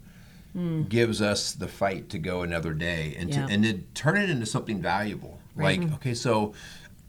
[0.88, 3.34] gives us the fight to go another day and Mm.
[3.34, 3.46] Yeah.
[3.46, 5.40] to, and to turn it into something valuable.
[5.56, 6.52] Like okay, so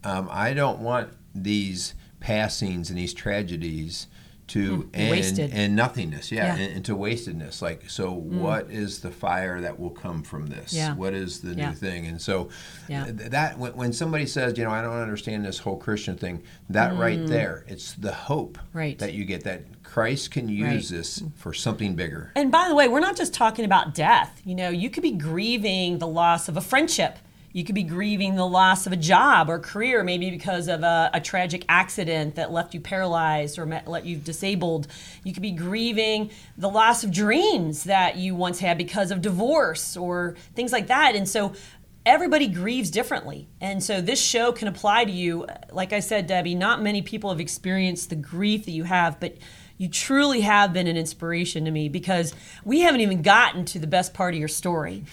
[0.02, 4.08] um, I don't want these passings and these tragedies
[4.48, 5.50] to and, wasted.
[5.52, 6.62] and nothingness yeah, Yeah.
[6.64, 10.72] And, and to wastedness like so what is the fire that will come from this
[10.72, 10.94] Yeah.
[10.94, 11.70] what is the Yeah.
[11.70, 12.48] new thing and so
[12.88, 13.06] Yeah.
[13.10, 16.96] that when, when somebody says you know i don't understand this whole christian thing that
[16.96, 18.60] right there it's the hope Mm.
[18.72, 18.98] Right.
[18.98, 20.98] that you get that christ can use Right.
[20.98, 24.40] this for something bigger And by the way, we're not just talking about death.
[24.44, 27.18] You know, you could be grieving the loss of a friendship.
[27.56, 31.08] You could be grieving the loss of a job or career, maybe because of a,
[31.14, 34.88] a tragic accident that left you paralyzed or met, let you disabled.
[35.24, 39.96] You could be grieving the loss of dreams that you once had because of divorce
[39.96, 41.14] or things like that.
[41.16, 41.54] And so
[42.04, 43.48] everybody grieves differently.
[43.58, 45.46] And so this show can apply to you.
[45.72, 49.34] Like I said, Debbie, not many people have experienced the grief that you have, but
[49.78, 52.34] you truly have been an inspiration to me because
[52.66, 55.04] we haven't even gotten to the best part of your story.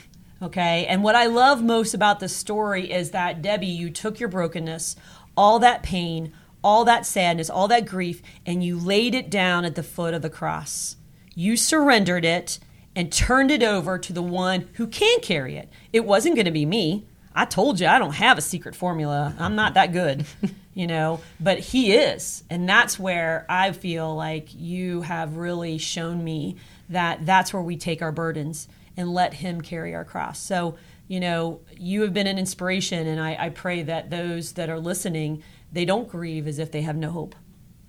[0.44, 0.86] Okay.
[0.88, 4.98] And what I love most about this story is that, Debbie, you took your brokenness,
[5.38, 9.76] all that pain, all that sadness, all that grief, and you laid it down at
[9.76, 10.98] the foot of the cross.
[11.34, 12.60] You surrendered it
[12.94, 15.70] and turned it over to the one who can carry it.
[15.94, 17.06] It wasn't going to be me.
[17.34, 19.34] I told you I don't have a secret formula.
[19.40, 20.26] I'm not that good,
[20.74, 22.44] you know, but he is.
[22.50, 26.58] And that's where I feel like you have really shown me
[26.90, 30.40] that that's where we take our burdens and let him carry our cross.
[30.40, 30.76] So,
[31.08, 34.80] you know, you have been an inspiration, and I, I pray that those that are
[34.80, 37.36] listening, they don't grieve as if they have no hope.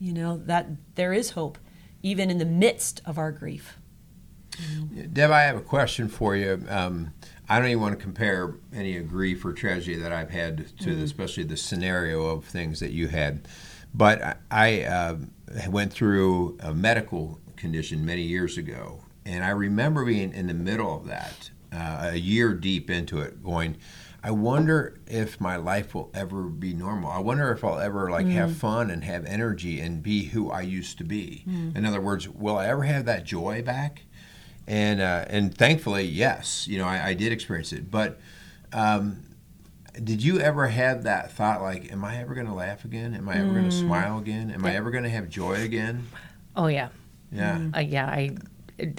[0.01, 1.59] You know, that there is hope,
[2.03, 3.79] even in the midst of our grief.
[5.13, 6.65] Deb, I have a question for you.
[6.69, 7.13] Um,
[7.49, 11.03] I don't even want to compare any grief or tragedy that I've had to, the,
[11.03, 13.47] especially the scenario of things that you had.
[13.93, 15.17] But I, I uh,
[15.69, 20.97] went through a medical condition many years ago, and I remember being in the middle
[20.97, 23.77] of that, uh, a year deep into it, going.
[24.23, 27.11] I wonder if my life will ever be normal.
[27.11, 30.63] I wonder if I'll ever like have fun and have energy and be who I
[30.63, 31.45] used to be.
[31.75, 34.03] In other words, will I ever have that joy back?
[34.67, 37.91] and uh, and thankfully, yes, you know, I, I did experience it.
[37.91, 38.19] But
[38.73, 39.23] um,
[40.03, 43.15] did you ever have that thought, like, am I ever going to laugh again?
[43.15, 44.51] Am I ever going to smile again?
[44.51, 46.07] Am I ever going to have joy again?
[46.57, 46.89] Oh yeah,
[47.31, 48.07] Yeah, uh, yeah.
[48.07, 48.37] I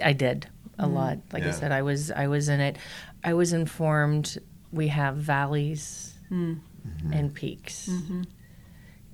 [0.03, 0.93] I did a mm.
[0.93, 1.19] lot.
[1.31, 1.49] Like Yeah.
[1.49, 2.77] I said, I was I was in it.
[3.23, 4.37] I was informed.
[4.71, 6.55] We have valleys hmm.
[6.85, 7.13] mm-hmm.
[7.13, 8.23] and peaks, mm-hmm.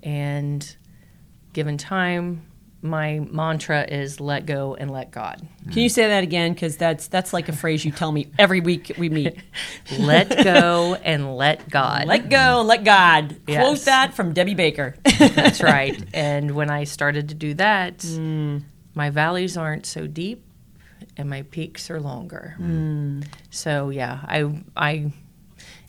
[0.01, 0.75] and
[1.53, 2.41] given time,
[2.81, 5.47] my mantra is let go and let God.
[5.65, 5.73] Mm.
[5.73, 6.53] Can you say that again?
[6.53, 9.37] Because that's that's like a phrase you tell me every week we meet.
[9.99, 12.07] let go and let God.
[12.07, 13.39] Let go and let God.
[13.45, 14.95] Quote that from Debbie Baker.
[15.19, 16.03] That's right.
[16.13, 18.63] And when I started to do that, mm.
[18.93, 20.43] my valleys aren't so deep
[21.17, 22.55] and my peaks are longer.
[23.49, 25.11] So yeah, I I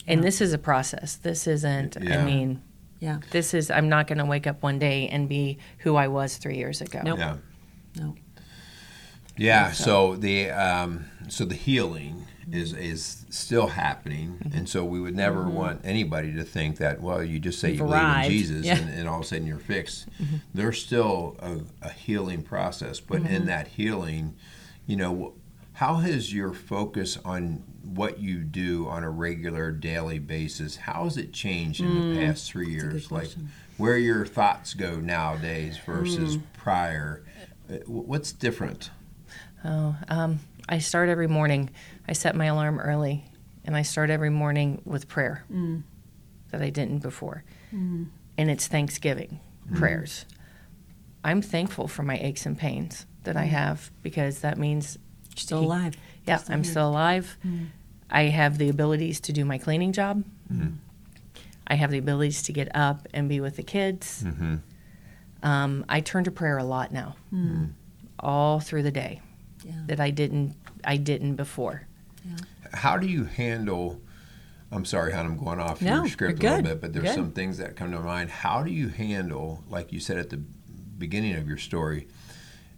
[0.07, 1.17] and this is a process.
[1.17, 2.21] This isn't Yeah.
[2.21, 2.63] I mean,
[3.01, 3.21] yeah.
[3.31, 6.37] this is I'm not going to wake up one day and be who I was
[6.37, 7.01] 3 years ago.
[7.05, 7.19] Nope.
[7.19, 7.37] yeah,
[7.97, 8.15] No.
[9.37, 9.73] yeah.
[9.73, 15.49] So the um, so the healing is is still happening, and so we would never
[15.49, 18.31] want anybody to think that well, you just say You've you believe in.
[18.31, 18.79] Jesus, Yeah.
[18.79, 20.09] and, and all of a sudden you're fixed.
[20.53, 24.35] There's still a, a healing process, but in that healing,
[24.87, 25.35] you know,
[25.75, 31.17] how has your focus on what you do on a regular daily basis how has
[31.17, 33.29] it changed in the mm, past three years like
[33.77, 35.85] where your thoughts go nowadays mm.
[35.85, 37.25] versus prior
[37.69, 38.91] Uh, what's different
[39.65, 41.71] Oh, um, I start every morning.
[42.09, 43.25] I set my alarm early,
[43.65, 45.83] and I start every morning with prayer mm.
[46.51, 47.45] that I didn't before.
[48.37, 49.41] And it's Thanksgiving
[49.75, 50.27] prayers.
[51.25, 53.51] I'm thankful for my aches and pains that I mm.
[53.51, 54.99] have because that means,
[55.31, 55.95] You're still He- alive.
[56.27, 56.71] yeah, Still I'm here.
[56.73, 57.37] still alive.
[57.47, 57.67] Mm.
[58.11, 60.25] I have the abilities to do my cleaning job.
[60.53, 60.71] Mm-hmm.
[61.67, 64.25] I have the abilities to get up and be with the kids.
[64.27, 64.57] mm-hmm.
[65.43, 67.71] Um, I turn to prayer a lot now, mm.
[68.21, 69.21] all through the day
[69.65, 69.73] Yeah.
[69.87, 70.55] that I didn't
[70.85, 71.87] I didn't before.
[72.73, 74.01] how do you handle
[74.73, 77.15] i'm sorry hon i'm going off No, your script a little bit but there's Good.
[77.15, 80.41] some things that come to mind how do you handle like you said at the
[81.03, 82.07] beginning of your story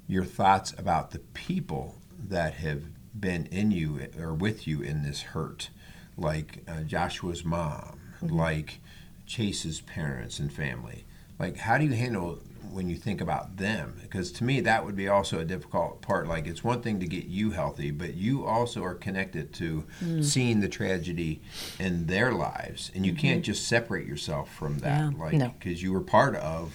[0.09, 1.95] your thoughts about the people
[2.29, 2.83] that have
[3.19, 5.69] been in you or with you in this hurt
[6.17, 8.37] like uh, joshua's mom Mm-hmm.
[8.39, 8.79] like
[9.27, 11.05] chase's parents and family
[11.39, 12.39] like how do you handle
[12.71, 16.27] when you think about them because to me that would be also a difficult part
[16.29, 20.25] like it's one thing to get you healthy but you also are connected to Mm.
[20.25, 21.41] seeing the tragedy
[21.79, 25.19] in their lives and you can't just separate yourself from that Mm-hmm.
[25.19, 25.25] Yeah.
[25.25, 25.55] like No.
[25.59, 26.73] because you were part of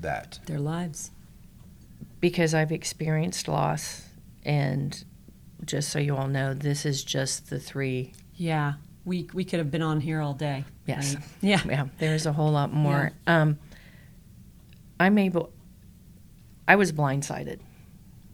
[0.00, 1.10] that Their lives.
[2.20, 4.02] because I've experienced loss
[4.44, 5.04] and
[5.64, 8.74] just so you all know this is just the three Yeah.
[9.04, 10.64] We, we could have been on here all day.
[10.86, 11.24] yes right?
[11.40, 11.60] Yeah.
[11.68, 13.58] yeah there's a whole lot more um
[14.98, 15.52] I'm able
[16.68, 17.58] I was blindsided.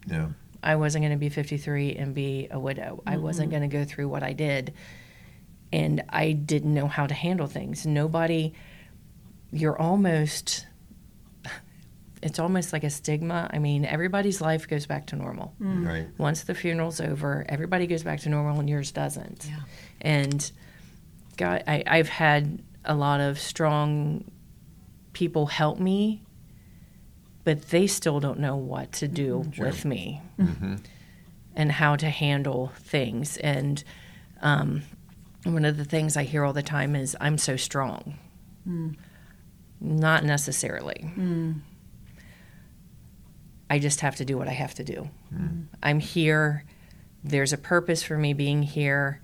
[0.07, 0.29] Yeah.
[0.63, 3.03] I wasn't going to be 53 and be a widow.
[3.07, 4.75] I wasn't going to go through what I did.
[5.73, 7.87] And I didn't know how to handle things.
[7.87, 8.53] Nobody,
[9.53, 10.66] you're almost,
[12.27, 13.49] it's almost like a stigma.
[13.53, 15.55] I mean, everybody's life goes back to normal.
[15.61, 15.87] Mm.
[15.87, 16.09] Right.
[16.19, 19.47] Once the funeral's over, everybody goes back to normal and yours doesn't.
[19.49, 19.61] Yeah.
[20.01, 20.51] And
[21.37, 24.31] God, I, I've had a lot of strong
[25.13, 26.23] people help me,
[27.45, 29.63] but they still don't know what to do mm-hmm.
[29.63, 30.75] with me mm-hmm.
[31.55, 33.37] and how to handle things.
[33.39, 33.83] And
[34.43, 34.83] um,
[35.45, 38.19] one of the things I hear all the time is, I'm so strong.
[38.69, 38.97] Mm.
[39.81, 41.13] Not necessarily.
[41.17, 41.61] Mm.
[43.69, 45.11] I just have to do what I have to do.
[45.31, 45.63] Hmm.
[45.83, 46.65] I'm here.
[47.25, 49.21] There's a purpose for me being here.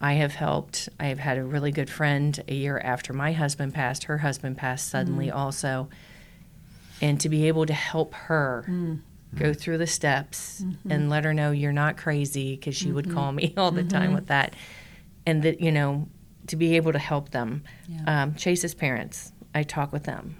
[0.00, 0.88] I have helped.
[1.00, 4.04] I have had a really good friend a year after my husband passed.
[4.04, 5.36] Her husband passed suddenly, hmm.
[5.36, 5.88] also.
[7.00, 8.96] And to be able to help her hmm.
[9.34, 10.90] go through the steps mm-hmm.
[10.90, 13.36] and let her know you're not crazy, because she would call mm-hmm.
[13.36, 14.28] me all the time with mm-hmm.
[14.28, 14.54] that.
[15.26, 16.08] And that, you know,
[16.48, 17.62] to be able to help them.
[17.88, 18.22] Yeah.
[18.22, 20.36] Um, Chase's parents, I talk with them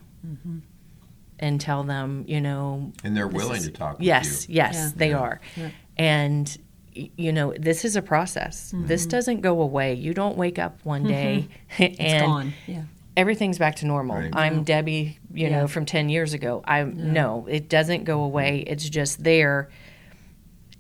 [1.39, 4.55] and tell them, you know, And they're willing is- to talk Yes, with you.
[4.57, 4.91] yes, Yeah.
[4.97, 5.19] they Yeah.
[5.19, 5.41] are.
[5.57, 5.71] Yeah.
[5.97, 6.59] And
[6.95, 8.71] you know, this is a process.
[8.73, 8.87] Mm-hmm.
[8.87, 9.95] This doesn't go away.
[9.95, 12.53] You don't wake up one day It's and gone.
[12.67, 12.83] Yeah.
[13.17, 14.17] everything's back to normal.
[14.19, 14.31] Right.
[14.35, 15.61] I'm Debbie, you Yeah.
[15.61, 16.63] know, from 10 years ago.
[16.67, 18.59] I no, it doesn't go away.
[18.67, 19.71] It's just there.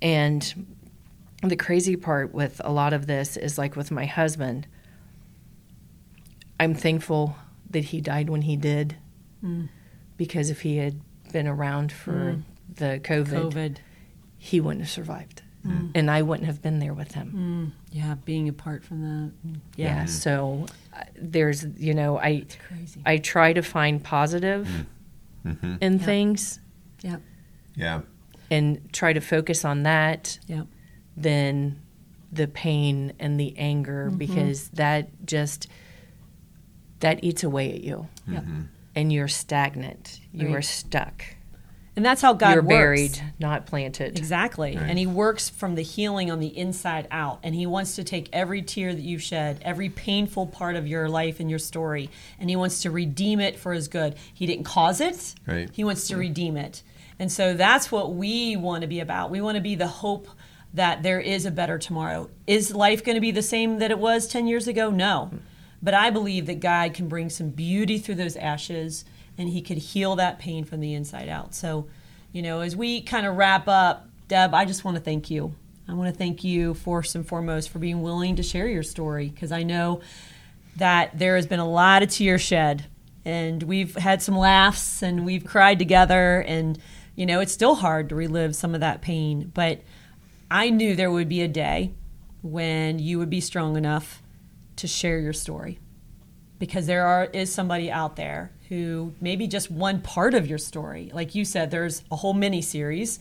[0.02, 0.66] And
[1.42, 4.66] the crazy part with a lot of this is like with my husband,
[6.60, 7.36] I'm thankful
[7.70, 8.96] that he died when he did.
[9.42, 9.68] Mm.
[10.16, 11.00] Because if he had
[11.32, 12.38] been around for
[12.76, 13.76] the COVID, COVID.
[14.38, 15.42] he wouldn't have survived.
[15.94, 17.72] And I wouldn't have been there with him.
[17.92, 19.32] Yeah, being apart from that.
[19.46, 19.86] Mm, Yeah.
[20.00, 20.04] Yeah.
[20.06, 23.00] So uh, there's, you know, I crazy.
[23.06, 24.68] I try to find positive
[25.46, 25.74] Mm-hmm.
[25.80, 26.04] in Yeah.
[26.04, 26.58] things
[27.02, 27.16] yeah.
[27.76, 28.00] Yeah.
[28.50, 30.62] and try to focus on that Yeah.
[31.16, 31.80] Then
[32.32, 34.18] the pain and the anger Mm-hmm.
[34.18, 35.68] because that just
[37.00, 38.40] that eats away at you Yeah.
[38.40, 38.62] Mm-hmm.
[38.94, 40.20] And you're stagnant.
[40.32, 40.56] You Right.
[40.56, 41.24] are stuck.
[41.94, 42.68] And that's how God you're works.
[42.72, 44.18] buried, not planted.
[44.18, 44.74] Exactly.
[44.76, 44.88] Right.
[44.88, 47.38] And he works from the healing on the inside out.
[47.42, 51.10] And he wants to take every tear that you've shed, every painful part of your
[51.10, 52.08] life and your story,
[52.40, 54.14] and he wants to redeem it for his good.
[54.32, 55.68] He didn't cause it, Right.
[55.70, 56.82] he wants to redeem it.
[57.18, 59.30] And so that's what we want to be about.
[59.30, 60.28] We want to be the hope
[60.72, 62.30] that there is a better tomorrow.
[62.46, 64.88] Is life going to be the same that it was 10 years ago?
[64.90, 65.26] No.
[65.26, 65.36] Hmm.
[65.82, 69.04] But I believe that God can bring some beauty through those ashes
[69.36, 71.54] and he could heal that pain from the inside out.
[71.54, 71.86] So,
[72.32, 75.54] you know, as we kind of wrap up, Deb, I just want to thank you.
[75.88, 79.28] I want to thank you first and foremost for being willing to share your story
[79.28, 80.00] because I know
[80.76, 82.86] that there has been a lot of tears shed
[83.24, 86.78] and we've had some laughs and we've cried together and
[87.14, 89.80] you know it's still hard to relive some of that pain but
[90.50, 91.92] i knew there would be a day
[92.42, 94.21] when you would be strong enough
[94.82, 95.78] to share your story.
[96.58, 101.10] Because there are is somebody out there who maybe just one part of your story.
[101.14, 103.18] Like you said there's a whole mini series.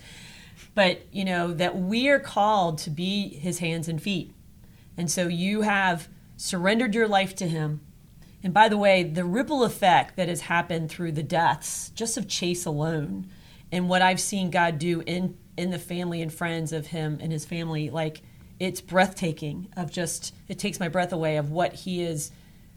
[0.76, 4.34] But you know that we are called to be his hands and feet.
[4.98, 7.82] And so you have surrendered your life to him.
[8.44, 12.28] And by the way the ripple effect that has happened through the deaths just of
[12.28, 13.28] chase alone
[13.72, 17.32] and what i've seen god do in in the family and friends of him and
[17.32, 18.24] his family like
[18.62, 22.32] it's breathtaking of just it takes my breath away of what he is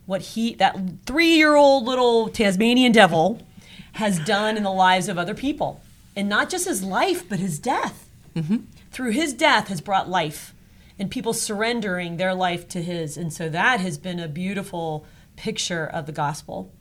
[0.06, 3.46] what he that three year old little tasmanian devil
[3.92, 5.80] has done in the lives of other people.
[6.16, 8.08] And not just his life but his death.
[8.34, 8.56] Mm-hmm.
[8.92, 10.54] Through his death has brought life
[10.98, 13.18] and people surrendering their life to his.
[13.18, 15.04] And so that has been a beautiful
[15.36, 16.72] picture of the gospel.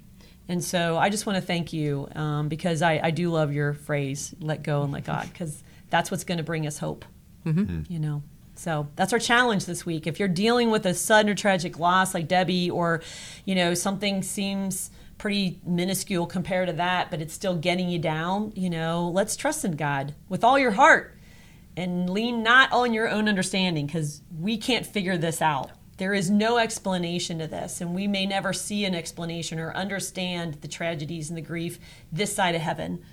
[0.48, 3.74] And so i just want to thank you um, because I, I do love your
[3.74, 7.04] phrase let go and let god because that's what's going to bring us hope.
[7.46, 7.60] Mm-hmm.
[7.60, 7.94] Mm-hmm.
[7.94, 8.24] You know
[8.64, 10.08] so that's our challenge this week.
[10.08, 13.02] If you're dealing with a sudden or tragic loss like debbie or
[13.44, 18.52] you know something seems pretty minuscule compared to that but it's still getting you down
[18.56, 21.18] you know let's trust in god with all your heart
[21.76, 25.72] and lean not on your own understanding because we can't figure this out.
[25.98, 30.56] There is no explanation to this and we may never see an explanation or understand
[30.56, 31.80] the tragedies and the grief
[32.12, 33.04] this side of heaven.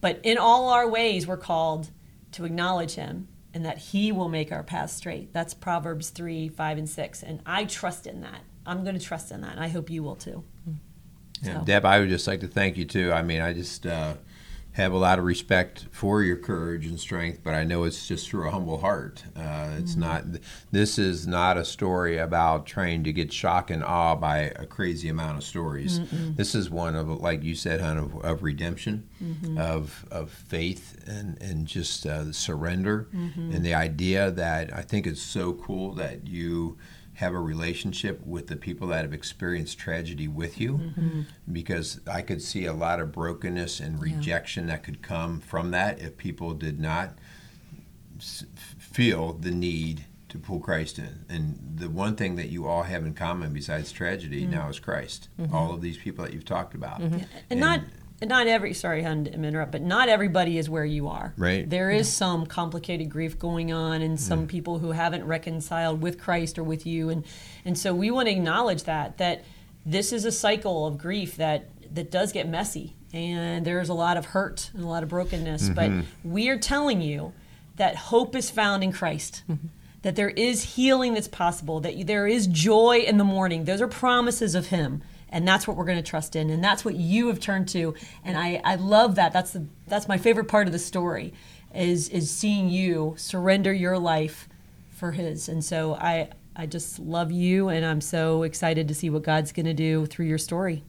[0.00, 1.90] But in all our ways we're called
[2.32, 5.32] to acknowledge him and that he will make our path straight.
[5.32, 8.40] That's proverbs 3 5 and 6 and i trust in that.
[8.66, 10.44] I'm going to trust in that and i hope you will too.
[11.42, 13.12] Yeah, So- Deb, I would just like to thank you too.
[13.12, 14.14] I mean, I just uh,
[14.78, 18.30] have a lot of respect for your courage and strength, but I know it's just
[18.30, 19.24] through a humble heart.
[19.36, 20.00] Uh, it's mm-hmm.
[20.00, 20.24] not.
[20.70, 25.08] This is not a story about trying to get shock and awe by a crazy
[25.08, 25.98] amount of stories.
[25.98, 26.36] Mm-mm.
[26.36, 29.58] This is one of, like you said, hon, of, of redemption, mm-hmm.
[29.58, 33.50] of of faith, and and just uh, surrender, mm-hmm.
[33.52, 36.78] and the idea that I think it's so cool that you
[37.18, 41.22] have a relationship with the people that have experienced tragedy with you mm-hmm.
[41.50, 44.74] because I could see a lot of brokenness and rejection yeah.
[44.74, 47.18] that could come from that if people did not
[48.18, 48.44] s-
[48.78, 51.24] feel the need to pull Christ in.
[51.28, 54.52] And the one thing that you all have in common besides tragedy mm-hmm.
[54.52, 55.28] now is Christ.
[55.40, 55.52] Mm-hmm.
[55.52, 57.00] All of these people that you've talked about.
[57.00, 57.14] Mm-hmm.
[57.14, 57.80] And, and, not
[58.22, 61.32] not every sorry hun to interrupt but not everybody is where you are.
[61.36, 61.68] Right.
[61.68, 64.48] There is some complicated grief going on and some mm.
[64.48, 67.10] people who haven't reconciled with christ or with you.
[67.10, 67.24] And
[67.64, 69.44] and so we want to acknowledge that that
[69.86, 74.16] this is a cycle of grief that that does get messy and there's a lot
[74.16, 75.70] of hurt and a lot of brokenness.
[75.70, 76.00] Mm-hmm.
[76.00, 77.32] but we are telling you
[77.76, 79.68] that hope is found in christ mm-hmm.
[80.02, 83.64] that there is healing that's possible that there is joy in the morning.
[83.64, 86.84] Those are promises of him and that's what we're going to trust in and that's
[86.84, 90.48] what you have turned to and i, I love that that's the that's my favorite
[90.48, 91.32] part of the story
[91.74, 94.48] is is seeing you surrender your life
[94.90, 99.10] for his and so i i just love you and i'm so excited to see
[99.10, 100.82] what god's going to do through your story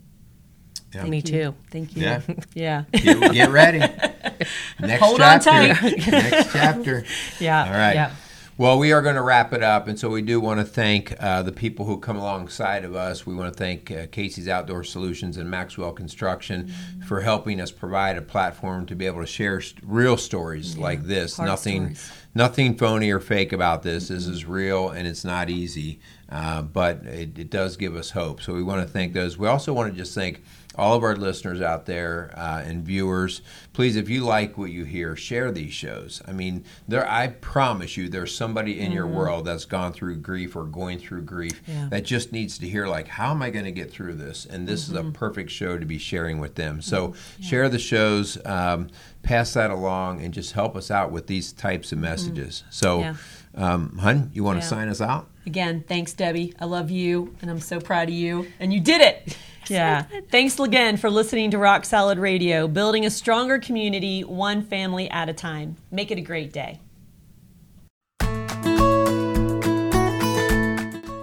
[0.94, 1.04] yeah.
[1.06, 1.54] Me too.
[1.70, 2.04] Thank you.
[2.04, 2.22] Yeah.
[2.54, 2.84] yeah.
[2.92, 3.80] Get, get ready.
[4.80, 5.50] Next Hold chapter.
[5.52, 6.08] on tight.
[6.08, 7.06] Next chapter.
[7.40, 7.66] Yeah.
[7.66, 7.94] All right.
[7.94, 8.12] Yeah.
[8.60, 11.16] Well, we are going to wrap it up, and so we do want to thank
[11.24, 13.26] uh, the people who come alongside of us.
[13.26, 17.02] We want to thank uh, Casey's Outdoor Solutions and Maxwell Construction mm-hmm.
[17.04, 20.84] for helping us provide a platform to be able to share st- real stories yeah,
[20.84, 21.40] like this.
[21.40, 22.12] Nothing, stories.
[22.36, 24.04] nothing phony or fake about this.
[24.04, 24.16] Mm-hmm.
[24.16, 28.42] This is real, and it's not easy, uh, but it, it, does give us hope.
[28.42, 29.38] So we want to thank those.
[29.38, 30.44] We also want to just thank
[30.80, 33.42] all of our listeners out there uh, and viewers,
[33.74, 36.22] please, if you like what you hear, share these shows.
[36.28, 38.96] I mean, there, I promise you, there's somebody in mm-hmm.
[38.96, 41.88] your world that's gone through grief or going through grief yeah.
[41.92, 44.46] that just needs to hear, like, how am I going to get through this?
[44.46, 44.94] And this mm-hmm.
[44.94, 45.12] is a mm-hmm.
[45.12, 46.82] perfect show to be sharing with them.
[46.82, 47.42] So mm-hmm.
[47.44, 47.50] yeah.
[47.50, 48.90] share the shows, um,
[49.22, 52.06] pass that along, and just help us out with these types of mm-hmm.
[52.06, 52.64] messages.
[52.70, 53.16] So, yeah.
[53.56, 55.28] um, Hun, you want to sign us out?
[55.46, 56.54] Again, thanks, Debbie.
[56.60, 58.48] I love you, and I'm so proud of you.
[58.60, 59.38] And you did it.
[59.70, 60.06] Yeah.
[60.30, 65.30] Thanks again for listening to Rock Solid Radio, building a stronger community one family at
[65.30, 65.78] a time.
[65.92, 66.80] Make it a great day.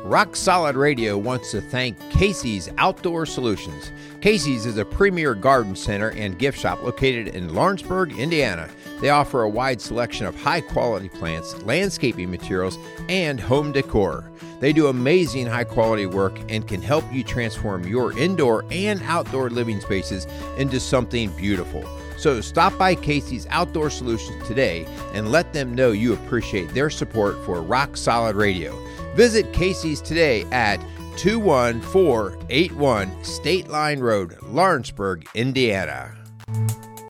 [0.07, 3.91] Rock Solid Radio wants to thank Casey's Outdoor Solutions.
[4.21, 8.69] Casey's is a premier garden center and gift shop located in Lawrenceburg, Indiana.
[9.01, 12.79] They offer a wide selection of high quality plants, landscaping materials,
[13.09, 14.31] and home decor.
[14.61, 19.51] They do amazing high quality work and can help you transform your indoor and outdoor
[19.51, 20.27] living spaces
[20.59, 21.85] into something beautiful.
[22.17, 27.37] So stop by Casey's Outdoor Solutions today and let them know you appreciate their support
[27.45, 28.75] for Rock Solid Radio.
[29.15, 30.81] Visit Casey's today at
[31.17, 36.15] 21481 State Line Road, Lawrenceburg, Indiana.